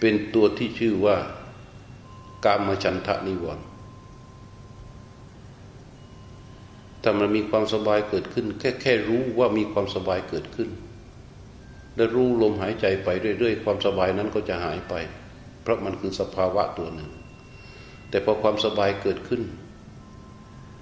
[0.00, 1.16] เป็นตัวที่ชื่อว่า
[2.44, 3.64] กามฉันทะนิวรณ์
[7.08, 10.68] ถ้ามันมีความสบายเกิดขึ้น แค่แค่รู้ว่ามีความสบายเกิดขึ้น
[11.96, 14.94] และรู้ลมหายใจไปเรื่อยๆ ความสบายนั้นก็จะหายไป
[15.62, 17.10] เพราะมันคือสภาวะตัวหนึ่ง
[18.10, 19.42] แต่พอความสบายเกิดขึ้น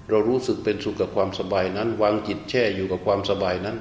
[0.09, 3.77] เรารู้สึกเป็นสุขกับความสบายนั้น วางจิตแช่อยู่กับความสบายนั้น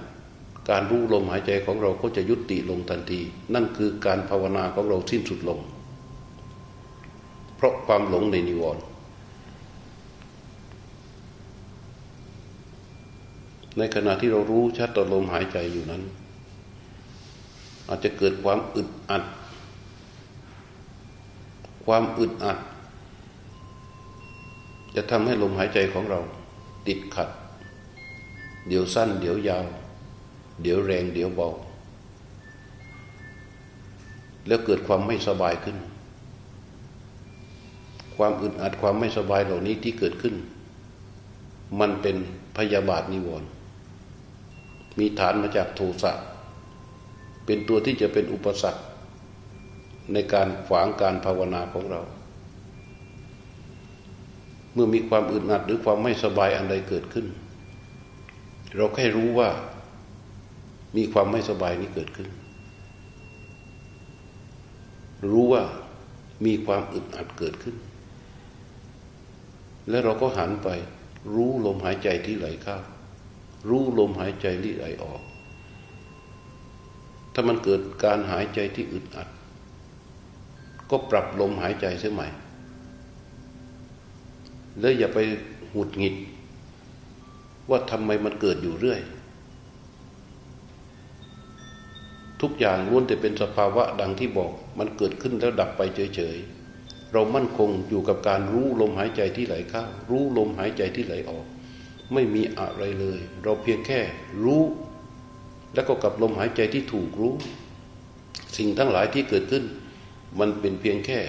[0.70, 3.20] การรู้ลมหายใจของเราก็จะยุติลงทันที
[3.54, 5.58] นั่นคือการภาวนาของเราสิ้นสุดลง
[7.56, 8.82] เพราะความหลงในนิวรณ์
[13.78, 16.02] ในขณะที่เรารู้ชัดต่อลมหายใจอยู่นั้น
[17.88, 19.24] อาจจะเกิดความอึดอัด
[21.84, 22.58] ความอึดอัด
[24.94, 26.20] จะทำให้ลมหายใจของเรา
[26.86, 27.28] ติดขัด
[28.68, 29.64] เดี๋ยวสั้น เดี๋ยวยาว
[30.62, 31.48] เดี๋ยวแรง เดี๋ยวเบา
[34.46, 35.76] แล้วเกิดความไม่สบายขึ้น
[38.16, 40.34] ความอึดอัดความไม่สบายเหล่านี้ที่เกิดขึ้น
[41.80, 42.16] มันเป็น
[42.56, 43.48] พยาบาทนิวรณ์
[44.98, 46.12] มีฐานมาจากโทสะ
[47.46, 48.82] เป็นตัวที่จะเป็นอุปสรรค
[50.12, 52.00] ในการขวางการภาวนาของเรา
[54.72, 57.26] เมื่อมีความอึดอัดหรือความไม่สบายอันใดเกิดขึ้น
[58.76, 59.48] เราแค่รู้ว่า
[60.96, 62.28] มีความไม่สบายนี้เกิดขึ้น
[65.30, 65.62] รู้ว่า
[66.46, 67.76] มีความอึดอัดเกิดขึ้น
[69.88, 70.68] และเราก็หันไป
[71.34, 72.76] รู้ลมหายใจที่ไหลเข้า
[73.68, 75.20] รู้ลมหายใจที่ไหลออก
[77.34, 79.28] ถ้ามันเกิดการหายใจที่อึดอัด
[80.90, 82.28] ก็ปรับลมหายใจเสียใหม่
[84.80, 85.18] แล้วอย่าไป
[85.72, 86.14] หุดหงิด
[87.70, 89.00] ว่าทำไมมันเกิดอยู่เรื่อย
[92.40, 95.82] ทุกอย่างล้วนแต่เป็นสภาวะดังที่บอก มันเกิดขึ้นแล้วดับไป
[96.16, 101.46] เฉยๆเรามั่นคงอยู่กับการรู้ลมหายใจที่ไหลเข้ารู้ลมหายใจที่ไหลออก
[102.12, 104.00] ไม่มีอะไรเลย เราเพียงแค่
[104.44, 104.62] รู้
[105.74, 107.34] แล้วก็กับลมหายใจที่ถูกรู้
[108.56, 109.64] สิ่งทั้งหลายที่เกิดขึ้น
[110.38, 111.20] มันเป็นเพียงแค่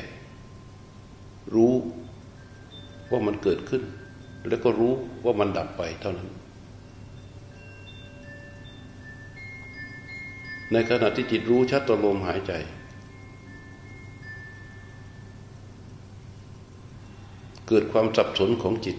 [1.55, 1.73] รู้
[3.11, 3.83] ว่ามันเกิดขึ้น
[4.47, 4.93] แล้วก็รู้
[5.25, 6.29] ว่ามันดับไปเท่านั้น
[10.71, 12.53] ในขณะที่จิตรู้ชัดต่อลมหายใจ
[17.67, 18.97] เกิดความสับสนของจิต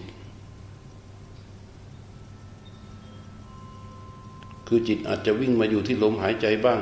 [4.67, 6.81] คือจิตอาจจะวิ่งมาอยู่ที่ลมหายใจบ้าง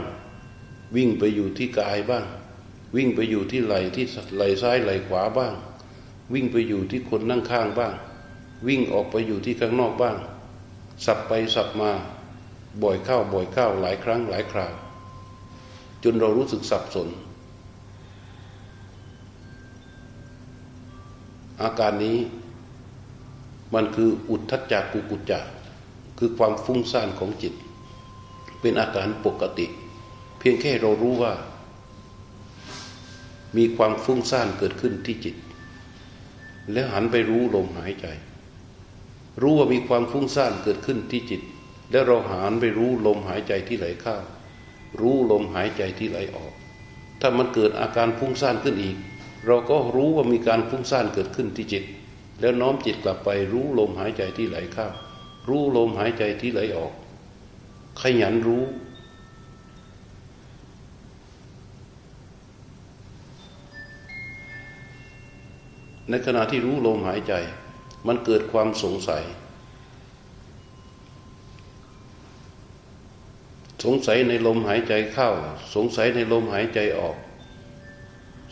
[0.96, 2.26] วิ่งไปอยู่ที่กายบ้าง
[2.96, 5.54] วิ่งไปอยู่ที่ไหล่ที่ไหล่ซ้ายไหล่ขวาบ้าง
[6.34, 7.94] วิ่งไปอยู่ที่คนนั่งข้างบ้าง
[8.68, 10.16] วิ่งออกไปอยู่ที่ข้างนอกบ้าง
[11.06, 11.92] สับไปสับมา
[12.84, 14.74] บ่อยเข้าบ่อยเข้าหลายครั้งหลายคราว
[16.04, 17.08] จนเรารู้สึกสับสน
[21.62, 22.18] อาการนี้
[23.74, 25.40] มันคืออุทธัจจากกุกุจจะ
[26.18, 27.54] คือความฟุ้งซ่านของจิต
[28.66, 29.68] เป็นอาการปกติ
[30.40, 31.34] เพียงแค่เรารู้ว่า
[33.58, 35.36] มีความฟุ้งซ่านเกิดขึ้นที่จิต
[36.72, 38.08] แล้วหันไปรู้ลมหายใจ
[39.42, 41.42] รู้ว่ามีความฟุ้งซ่านเกิดขึ้นที่จิต
[41.92, 44.16] แล้วเราหันไปรู้ลมหายใจที่ไหลเข้า
[45.02, 46.54] รู้ลมหายใจที่ไหลออก
[47.22, 48.98] ถ้ามันเกิดอาการฟุ้งซ่านขึ้นอีก
[49.46, 51.84] เราก็รู้ว่ามีการฟุ้งซ่านเกิดขึ้นที่จิต
[52.40, 54.88] แล้วน้อมจิตกลับไปรู้ลมหายใจที่ไหลเข้า
[55.50, 56.94] รู้ลมหายใจที่ไหลออก
[58.02, 58.64] ขยันรู้
[66.10, 67.34] ในขณะที่รู้ลมหายใจ
[68.08, 69.24] มันเกิดความสงสัย
[73.84, 75.30] สงสัยในลมหายใจเข้า
[75.76, 77.18] สงสัยในลมหายใจออก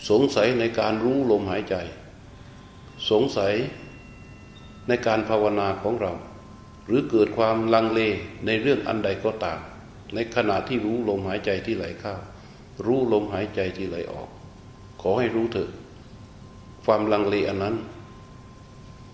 [0.09, 1.75] สงสัยในการรู้ลมหายใจ
[3.09, 3.53] สงสัย
[4.87, 6.11] ในการภาวนาของเรา
[6.85, 8.01] หรือเกิดความลังเล
[8.45, 9.59] ในเรื่องอันใดก็ตาม
[10.13, 12.13] ในขณะที่รู้ลมหายใจที่ไหลเข้า
[12.85, 14.29] รู้ลมหายใจที่ไหลออก
[15.01, 15.69] ขอให้รู้เถอะ
[16.85, 17.75] ความลังเลอันนั้น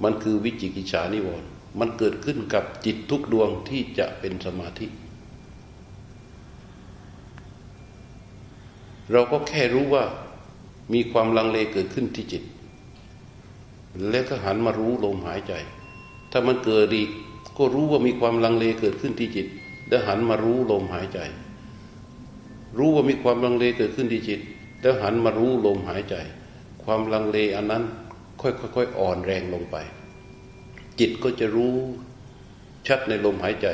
[0.04, 1.48] มันคือวิจิกิจฉานิวรณ์
[1.80, 4.88] มันเกิดขึ้นกับจิตทุกดวงที่จะเป็นสมาธิ
[9.12, 10.06] เราก็แค่รู้ว่า
[10.94, 12.44] มีความลังเลเกิดขึ้นที่จิต
[14.10, 15.54] แล้วก็หันมารู้ลมหายใจ
[16.32, 17.10] ถ้ามันเกิดอีก
[17.58, 19.48] ก็รู้ว่ามีความลังเลเกิดขึ้นที่จิต
[19.90, 21.20] แล้วหันมารู้ลมหายใจ
[22.78, 24.40] รู้ว่ามีความลังเลเกิดขึ้นที่จิต
[24.82, 26.16] แล้วหันมารู้ลมหายใจ
[26.84, 27.84] ความลังเลอันนั้น
[28.42, 29.76] ค่อยๆอ่อนแรงลงไป
[31.00, 31.76] จิตก็จะรู้
[32.88, 33.68] ชัดในลมหายใจ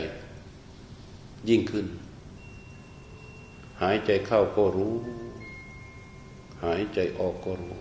[1.50, 1.86] ยิ่งขึ้น
[3.82, 4.94] หายใจเข้าก็รู้
[6.64, 7.76] หายใจออกก็รู้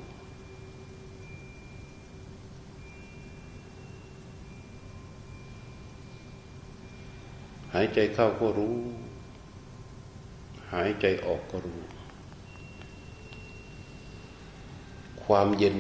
[7.75, 8.77] หายใจเข้าก็รู้
[10.73, 11.81] หายใจออกก็รู้
[15.25, 15.77] ความเย็น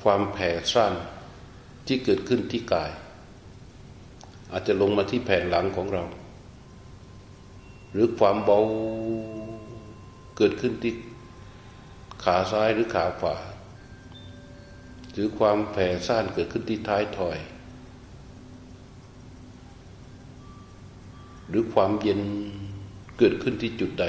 [0.00, 0.94] ความแผ่ซ่าน
[1.86, 2.90] ที่เกิดขึ้นที่กาย
[4.52, 6.04] อาจจะลงมาที่แผ่นหลังของเรา
[7.92, 8.58] หรือความเบา
[10.36, 10.92] เกิดขึ้นที่
[12.24, 13.36] ขาซ้ายหรือขาขวา
[15.12, 17.38] หรือความแผ่ซ่านเกิดขึ้นที่ท้ายถอย
[21.48, 22.20] หรือความเย็น
[23.18, 24.04] เกิดขึ้นที่จุดใด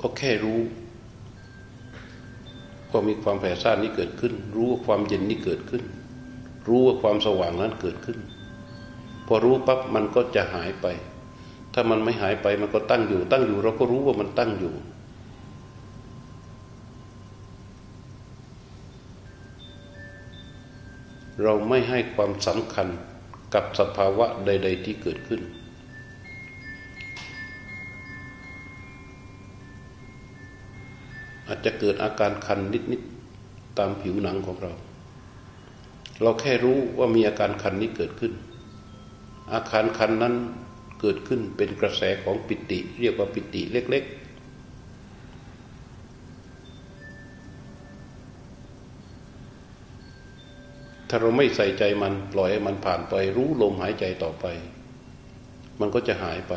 [0.00, 0.60] ก็แค่รู้
[2.88, 5.82] พอมีความแผ่ซ่านนี้เกิดขึ้น รู้ว่าความเย็นนี้เกิดขึ้น
[6.68, 8.18] รู้ว่าความสว่างนั้นเกิดขึ้น
[9.26, 10.86] พอรู้ปั๊บมันก็จะหายไป
[11.74, 14.74] ถ้ามันไม่หายไปมันก็ตั้งอยู่ ตั้งอยู่เราก็รู้ว่ามันตั้งอยู่
[21.42, 22.88] เราไม่ให้ความสำคัญ
[23.54, 25.40] กับสภาวะใด ๆ ที่เกิดขึ้น
[31.46, 32.60] อาจจะเกิดอาการคัน
[32.92, 33.02] นิด
[33.38, 34.72] ๆ ตามผิวหนังของเรา
[36.22, 38.32] เราแค่รู้ว่ามีอาการคันนี้เกิดขึ้น
[39.52, 40.34] อาการคันนั้น
[41.00, 44.17] เกิดขึ้นเป็นกระแสของปิติ เรียกว่าปิติเล็ก ๆ
[51.08, 54.44] ถ้าเราไม่ใส่ใจมันปล่อยให้มันผ่านไป รู้ลมหายใจต่อไป
[55.80, 56.54] มันก็จะหายไป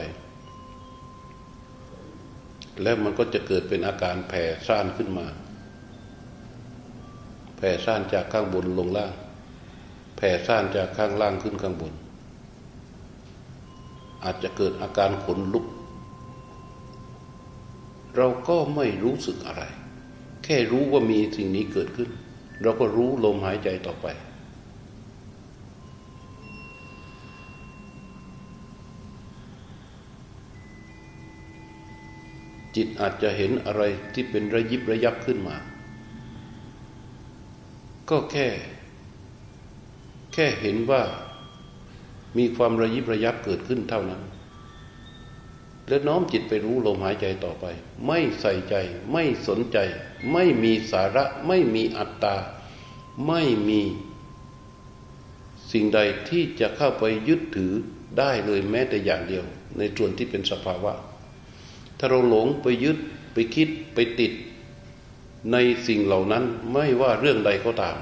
[2.81, 5.27] แล้วมันก็จะเกิดเป็นอาการแผ่ซ่านขึ้นมา
[7.57, 9.11] แผ่ซ่านจากข้างบนลงล่าง
[10.17, 11.93] แผ่ซ่านจากข้างล่างขึ้นข้างบน
[14.23, 15.65] อาจจะเกิดอาการขนลุก
[18.15, 19.63] เราก็ไม่รู้สึกอะไร
[20.43, 22.09] แค่รู้ว่ามีสิ่งนี้เกิดขึ้น
[22.61, 24.07] เราก็รู้ลมหายใจต่อไป
[32.75, 35.57] จิตอาจจะเห็นอะไรที่เป็นระยิบระยับขึ้นมา
[38.09, 38.47] ก็แค่
[40.33, 41.03] แค่เห็นว่า
[42.37, 44.21] มีความระยิบระยับเกิดขึ้นเท่านั้น
[45.87, 47.65] แล้วน้อมจิตไปรู้ลมหายใจต่อไป
[48.07, 48.75] ไม่ใส่ใจ
[49.11, 49.77] ไม่สนใจ
[50.31, 52.35] ไม่มีสาระ ไม่มีอัตตา
[53.27, 53.81] ไม่มี
[55.71, 57.73] สิ่งใดที่จะเข้าไปยึดถือ
[58.19, 59.45] ได้เลยแม้แต่อย่างเดียว
[59.77, 60.93] ในส่วนที่เป็นสภาวะ
[62.03, 62.97] ถ้าเราหลงไปยึด
[63.33, 64.33] ไปคิดไปติด
[65.51, 67.97] ในสิ่งเหล่านั้นไม่ว่าเรื่องใดก็ตาม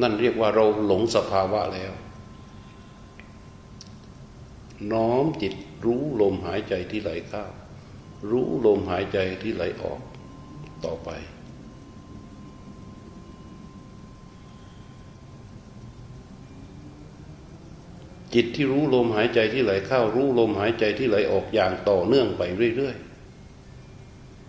[0.00, 1.92] นั่นเรียกว่าเราหลงสภาวะแล้ว
[4.92, 7.44] น้อมจิตรู้ลมหายใจที่ไหลเข้า
[8.30, 10.00] รู้ลมหายใจที่ไหลออก
[10.84, 11.08] ต่อไป
[18.34, 22.42] จิตที่รู้ลมหายใจที่ไหลเข้า รู้ลมหายใจที่ไหลออกอย่างต่อเนื่องไป
[22.76, 22.96] เรื่อย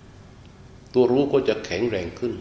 [0.10, 2.34] ๆ ตัวรู้ก็จะแข็งแรงขึ้น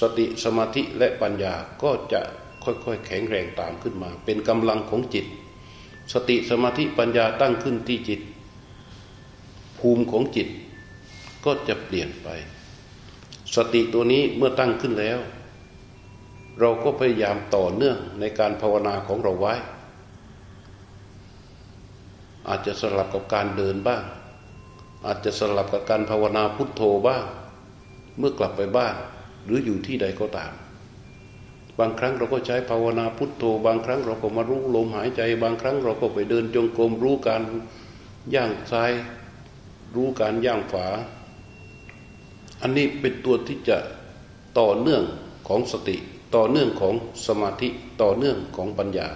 [0.00, 2.20] สติสมาธิและปัญญาก็จะ
[2.64, 5.26] ค่อยๆ แข็งแรงตามขึ้นมา เป็นกำลังของจิต
[6.12, 8.20] สติสมาธิปัญญาตั้งขึ้นที่จิต
[9.78, 10.48] ภูมิของจิต
[11.44, 12.28] ก็จะเปลี่ยนไป
[13.54, 15.18] สติตัวนี้เมื่อตั้งขึ้นแล้ว
[16.60, 19.54] เราก็พยายามต่อเนื่องในการภาวนาของเราไว้
[22.48, 24.02] อาจจะสลับกับการเดินบ้าง
[25.06, 27.24] อาจจะสลับกับการภาวนาพุทโธบ้าง
[28.18, 28.94] เมื่อกลับไปบ้าน
[29.44, 30.52] หรืออยู่ที่ใดก็ตาม
[31.78, 37.42] บางครั้งเราก็ใช้ภาวนาพุทโธ บางครั้งเราก็มารู้ลมหายใจ บางครั้งเราก็ไปเดินจงกรมรู้การ
[38.34, 38.92] ย่างซ้าย
[39.94, 40.86] รู้การย่างฝา
[42.62, 43.78] อันนี้เป็นตัวที่จะ
[44.58, 45.02] ต่อเนื่อง
[45.48, 45.96] ของสติ
[46.34, 46.94] ต่อเนื่องของ
[47.26, 47.68] สมาธิ
[48.02, 49.08] ต่อเนื่องของปัญญา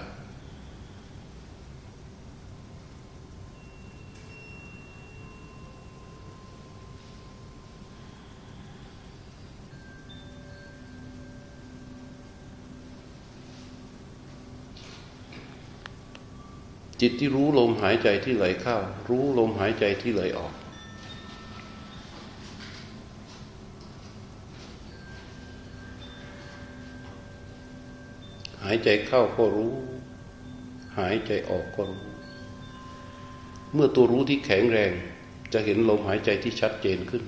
[17.00, 18.76] จิตที่รู้ลมหายใจที่ไหลเข้า
[19.08, 20.52] รู้ลมหายใจที่ไหลออก
[28.64, 29.74] หายใจเข้าก็รู้
[30.98, 32.04] หายใจออกก็รู้
[33.74, 34.92] เมื่อตัวรู้ที่แข็งแรง
[35.52, 37.24] จะเห็นลมหายใจที่ชัดเจนขึ้น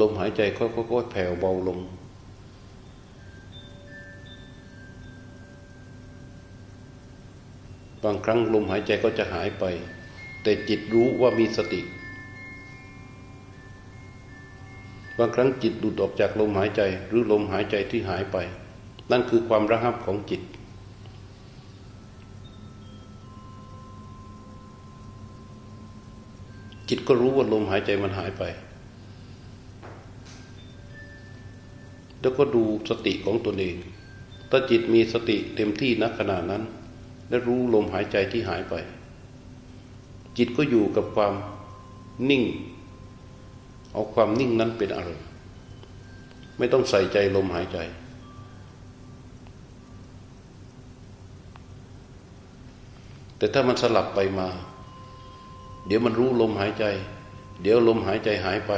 [0.00, 0.64] ลมหายใจค่
[0.96, 1.78] อยๆแผ่วเบาลง
[8.06, 9.64] บางครั้งลมหายใจก็จะหายไป
[10.42, 11.80] แต่จิตรู้ว่ามีสติ
[15.18, 18.36] บางครั้งจิตดูดออกจากลมหายใจหรือลมหายใจที่หายไป
[19.10, 20.42] นั่นคือความระหับของจิต
[26.88, 28.42] จิตก็รู้ว่าลมหายใจมันหายไป
[32.20, 33.76] แล้วก็ดูสติของตนเอง
[34.50, 36.62] ถ้าจิตมีสติเต็มที่นักขณะนั้น
[37.28, 38.74] และรู้ลมหายใจที่หายไป
[40.36, 41.34] จิตก็อยู่กับความ
[42.30, 42.42] นิ่ง
[43.92, 45.26] เอาความนิ่งนั้นเป็นอารมณ์
[46.58, 47.78] ไม่ต้องใส่ใจลมหายใจ
[53.38, 54.48] แต่ถ้ามันสลับไปมา
[55.86, 56.84] เดี๋ยวมันรู้ลมหายใจ
[57.62, 58.72] เดี๋ยวลมหายใจหายไป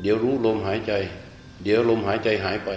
[0.00, 0.92] เดี๋ยวรู้ลมหายใจ
[1.62, 2.70] เดี๋ยวลมหายใจหายไป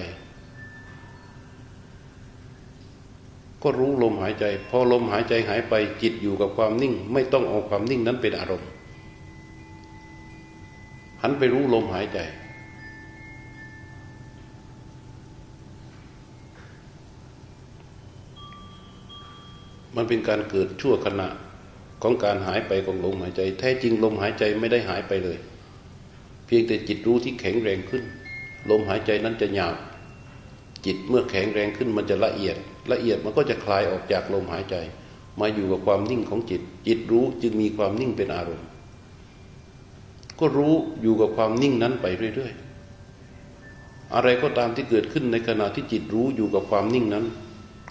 [3.63, 8.69] ก็รู้ลมหายใจ พอลมหายใจหายไปจิตอยู่กับความนิ่ง ไม่ต้องเอาความนิ่งนั้นเป็นอารมณ์
[11.21, 12.19] หันไปรู้ลมหายใจ
[19.95, 21.27] มันเป็นการเกิดชั่วขณะ
[22.01, 25.37] ของการหายไปของลมหายใจ แท้จริงลมหายใจไม่ได้หายไปเลย
[26.45, 28.03] เพียงแต่จิตรู้ที่แข็งแรงขึ้น
[28.69, 29.75] ลมหายใจนั้นจะหยาบ
[30.85, 32.57] จิตเมื่อแข็งแรงขึ้นมันจะละเอียด
[32.91, 34.75] ละเอียดมันก็จะคลายออกจากลมหายใจ
[35.39, 38.67] มาอยู่กับความนิ่งของจิต จิตรู้จึงมีความนิ่งเป็นอารมณ์
[40.39, 42.05] ก็รู้อยู่กับความนิ่งนั้นไป
[42.35, 47.25] เรื่อยๆ อะไรก็ตามที่เกิดขึ้นในขณะที่จิตรู้อยู่กับความนิ่งนั้น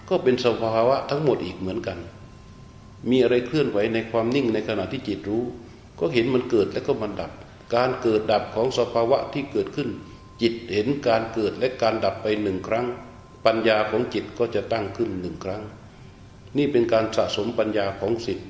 [0.09, 1.97] ก็เป็นสภาวะทั้งหมดอีกเหมือนกัน
[3.09, 5.43] มีอะไรเคลื่อนไหวในความนิ่งในขณะที่จิตรู้
[5.99, 7.31] ก็เห็นมันเกิดแล้วก็มันดับ
[7.75, 9.89] การเกิดดับของสภาวะที่เกิดขึ้น
[10.41, 12.85] จิตเห็นการเกิดและการดับไปหนึ่งครั้ง
[13.45, 15.63] ปัญญาของจิตก็จะตั้งขึ้นหนึ่งครั้ง
[16.57, 18.45] นี่เป็นการสะสมปัญญาของสิทธิ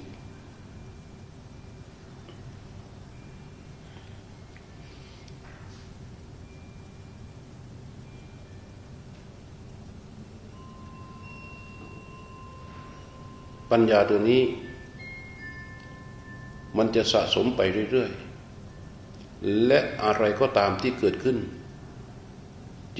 [13.71, 14.41] ปัญญาตัวนี้
[16.77, 17.61] มันจะสะสมไป
[17.91, 21.37] เรื่อยๆ และอะไรก็ตามที่เกิดขึ้น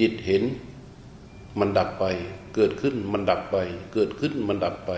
[0.00, 0.42] จิตเห็น
[1.58, 2.04] มันดับไป
[2.54, 3.56] เกิดขึ้นมันดับไป
[3.94, 4.92] เกิดขึ้นมันดับไป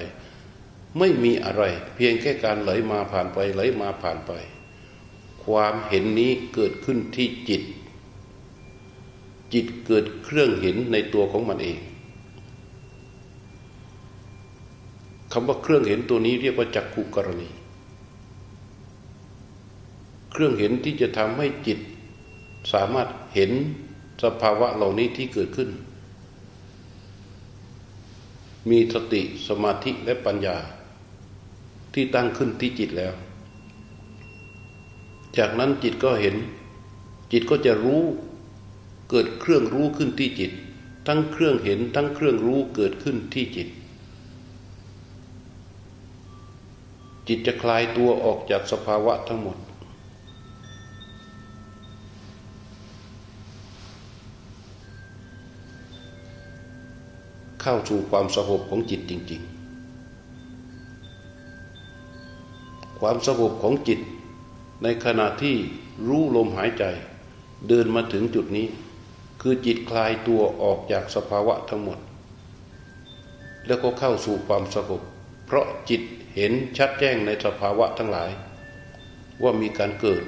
[0.98, 1.62] ไม่มีอะไร
[1.94, 4.32] เพียงแค่การไหลมาผ่านไปไหลมาผ่านไป
[5.44, 7.62] ความเห็นนี้เกิดขึ้นที่จิต
[9.52, 11.78] จิตเกิดเครื่องเห็นในตัวของมันเอง
[15.32, 17.50] คำว่าเครื่องเห็นตัวนี้เรียกว่าจักขุกรณี
[20.32, 21.78] เครื่องเห็นที่จะทำให้จิต
[22.72, 23.50] สามารถเห็น
[24.22, 25.70] สภาวะเหล่านี้ที่เกิดขึ้น
[28.70, 30.56] มีสติสมาธิและปัญญา
[31.94, 33.14] ที่ตั้งขึ้นที่จิตแล้ว
[35.38, 36.36] จากนั้นจิตก็เห็น
[37.32, 38.02] จิตก็จะรู้
[39.10, 40.52] เกิดเครื่องรู้ขึ้นที่จิต
[41.06, 43.68] ทั้งเครื่องเห็นทั้งเครื่องรู้เกิดขึ้นที่จิต
[47.28, 49.56] จิตจะคลายตัวออกจากสภาวะทั้งหมด
[57.64, 59.54] เข้าสู่ความสงบของจิตจริง ๆ
[63.00, 64.00] ความสงบของจิต
[64.82, 65.56] ในขณะที่
[66.08, 66.84] รู้ลมหายใจ
[67.68, 68.66] เดินมาถึงจุดนี้
[69.40, 71.98] คือจิตคลายตัวออกจากสภาวะทั้งหมด
[73.66, 75.02] แล้วก็เข้าสู่ความสงบ
[75.46, 76.02] เพราะจิต
[76.34, 78.30] เห็นชัดแจ้งในสภาวะทั้งหลาย
[79.42, 80.22] ว่ามีการเกิด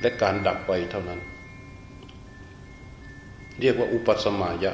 [0.00, 1.20] และการดับไปเท่านั้น
[3.60, 4.72] เรียกว่าอุปสมายะ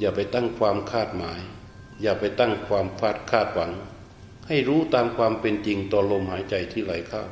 [0.00, 1.40] อย่าไปตั้งความคาดหมาย
[2.02, 3.72] อย่าไปตั้งความคาดคาดหวัง
[4.48, 7.22] ให้รู้ตามความเป็นจริงต่อลมหายใจที่ไหลเข้า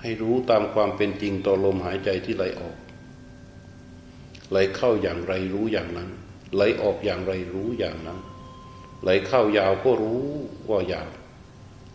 [0.00, 2.76] ให้รู้ตามความเป็นจริงต่อลมหายใจที่ไหลออก
[4.50, 6.08] ไหลเข้าอย่างไรรู้อย่างนั้น
[6.54, 8.18] ไหลออกอย่างไรรู้อย่างนั้น
[9.02, 10.24] ไหลเข้ายาวก็รู้
[10.70, 11.08] ว่ายาว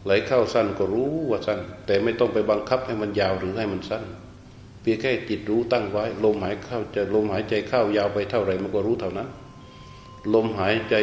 [0.05, 4.03] ไหลเข้าสั้นก็รู้ว่าสั้น แต่ไม่ต้องไปบังคับให้มันยาวหรือให้มันสั้น
[4.81, 9.29] เพียงแค่จิตรู้ตั้งไว้ ลมหายเข้าจะลมหายใจเข้ายาวไปเท่าไรมันก็รู้เท่านั้น
[10.34, 10.95] ลมหายใจ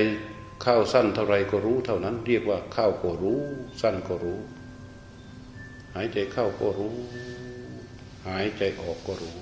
[0.62, 3.40] เข้าสั้นเท่าไรก็รู้เท่านั้น เรียกว่าเข้าก็รู้
[3.80, 4.40] สั้นก็รู้
[5.94, 6.96] หายใจเข้าก็รู้
[8.26, 9.36] หายใจออกก็รู้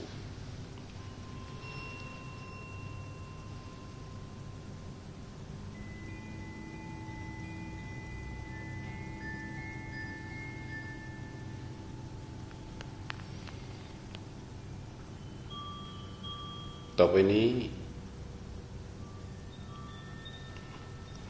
[16.99, 17.51] ต่อไปนี้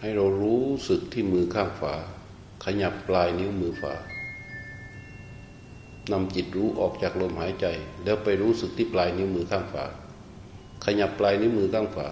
[0.01, 1.95] ให้เรารู้สึกที่มือข้างฝา
[2.65, 3.95] ขยับปลายนิ้วมือฝา
[6.13, 7.67] นำจิตรู้ออกจากลมหายใจ
[8.05, 9.85] แล้วไปรู้สึกที่ปลายนิ้วมือข้างฝา
[10.85, 12.09] ขยับปลายนิ้วมือข้างฝา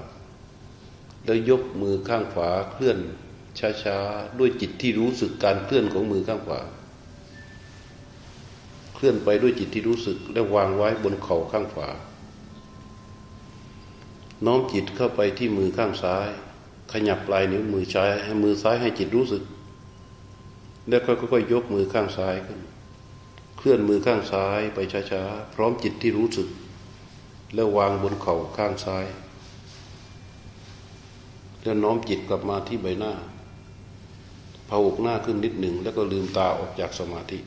[1.25, 2.99] แล้วยกมือข้างฝาเคลื่อน
[3.83, 6.61] ช้าๆด้วยจิตที่รู้สึกการเคลื่อนของมือข้างขวา
[8.95, 11.91] เคลื่อนไปด้วยจิตที่รู้สึกแล้ววางไว้บนเข่าข้างขวา
[14.47, 16.29] น้อมจิตเข้าไปที่มือข้างซ้าย
[16.93, 19.43] ขยับปลายนิ้วมือซ้ายให้มือซ้ายให้จิตรู้สึก
[20.89, 22.61] แล้วค่อยๆยกมือข้างซ้ายขึ้น
[23.57, 26.49] เคลื่อนมือข้างซ้ายไปช้าๆ พร้อมจิตที่รู้สึก
[27.55, 29.07] แล้ววางบนเข่าข้างซ้าย
[31.61, 33.13] แแล้วน้อมจิตกลับมาที่ใบหน้า
[34.69, 37.39] ผาอกหน้าขึ้นนิดหนึ่งแล้วก็ลืมตาออกจากสมาธิ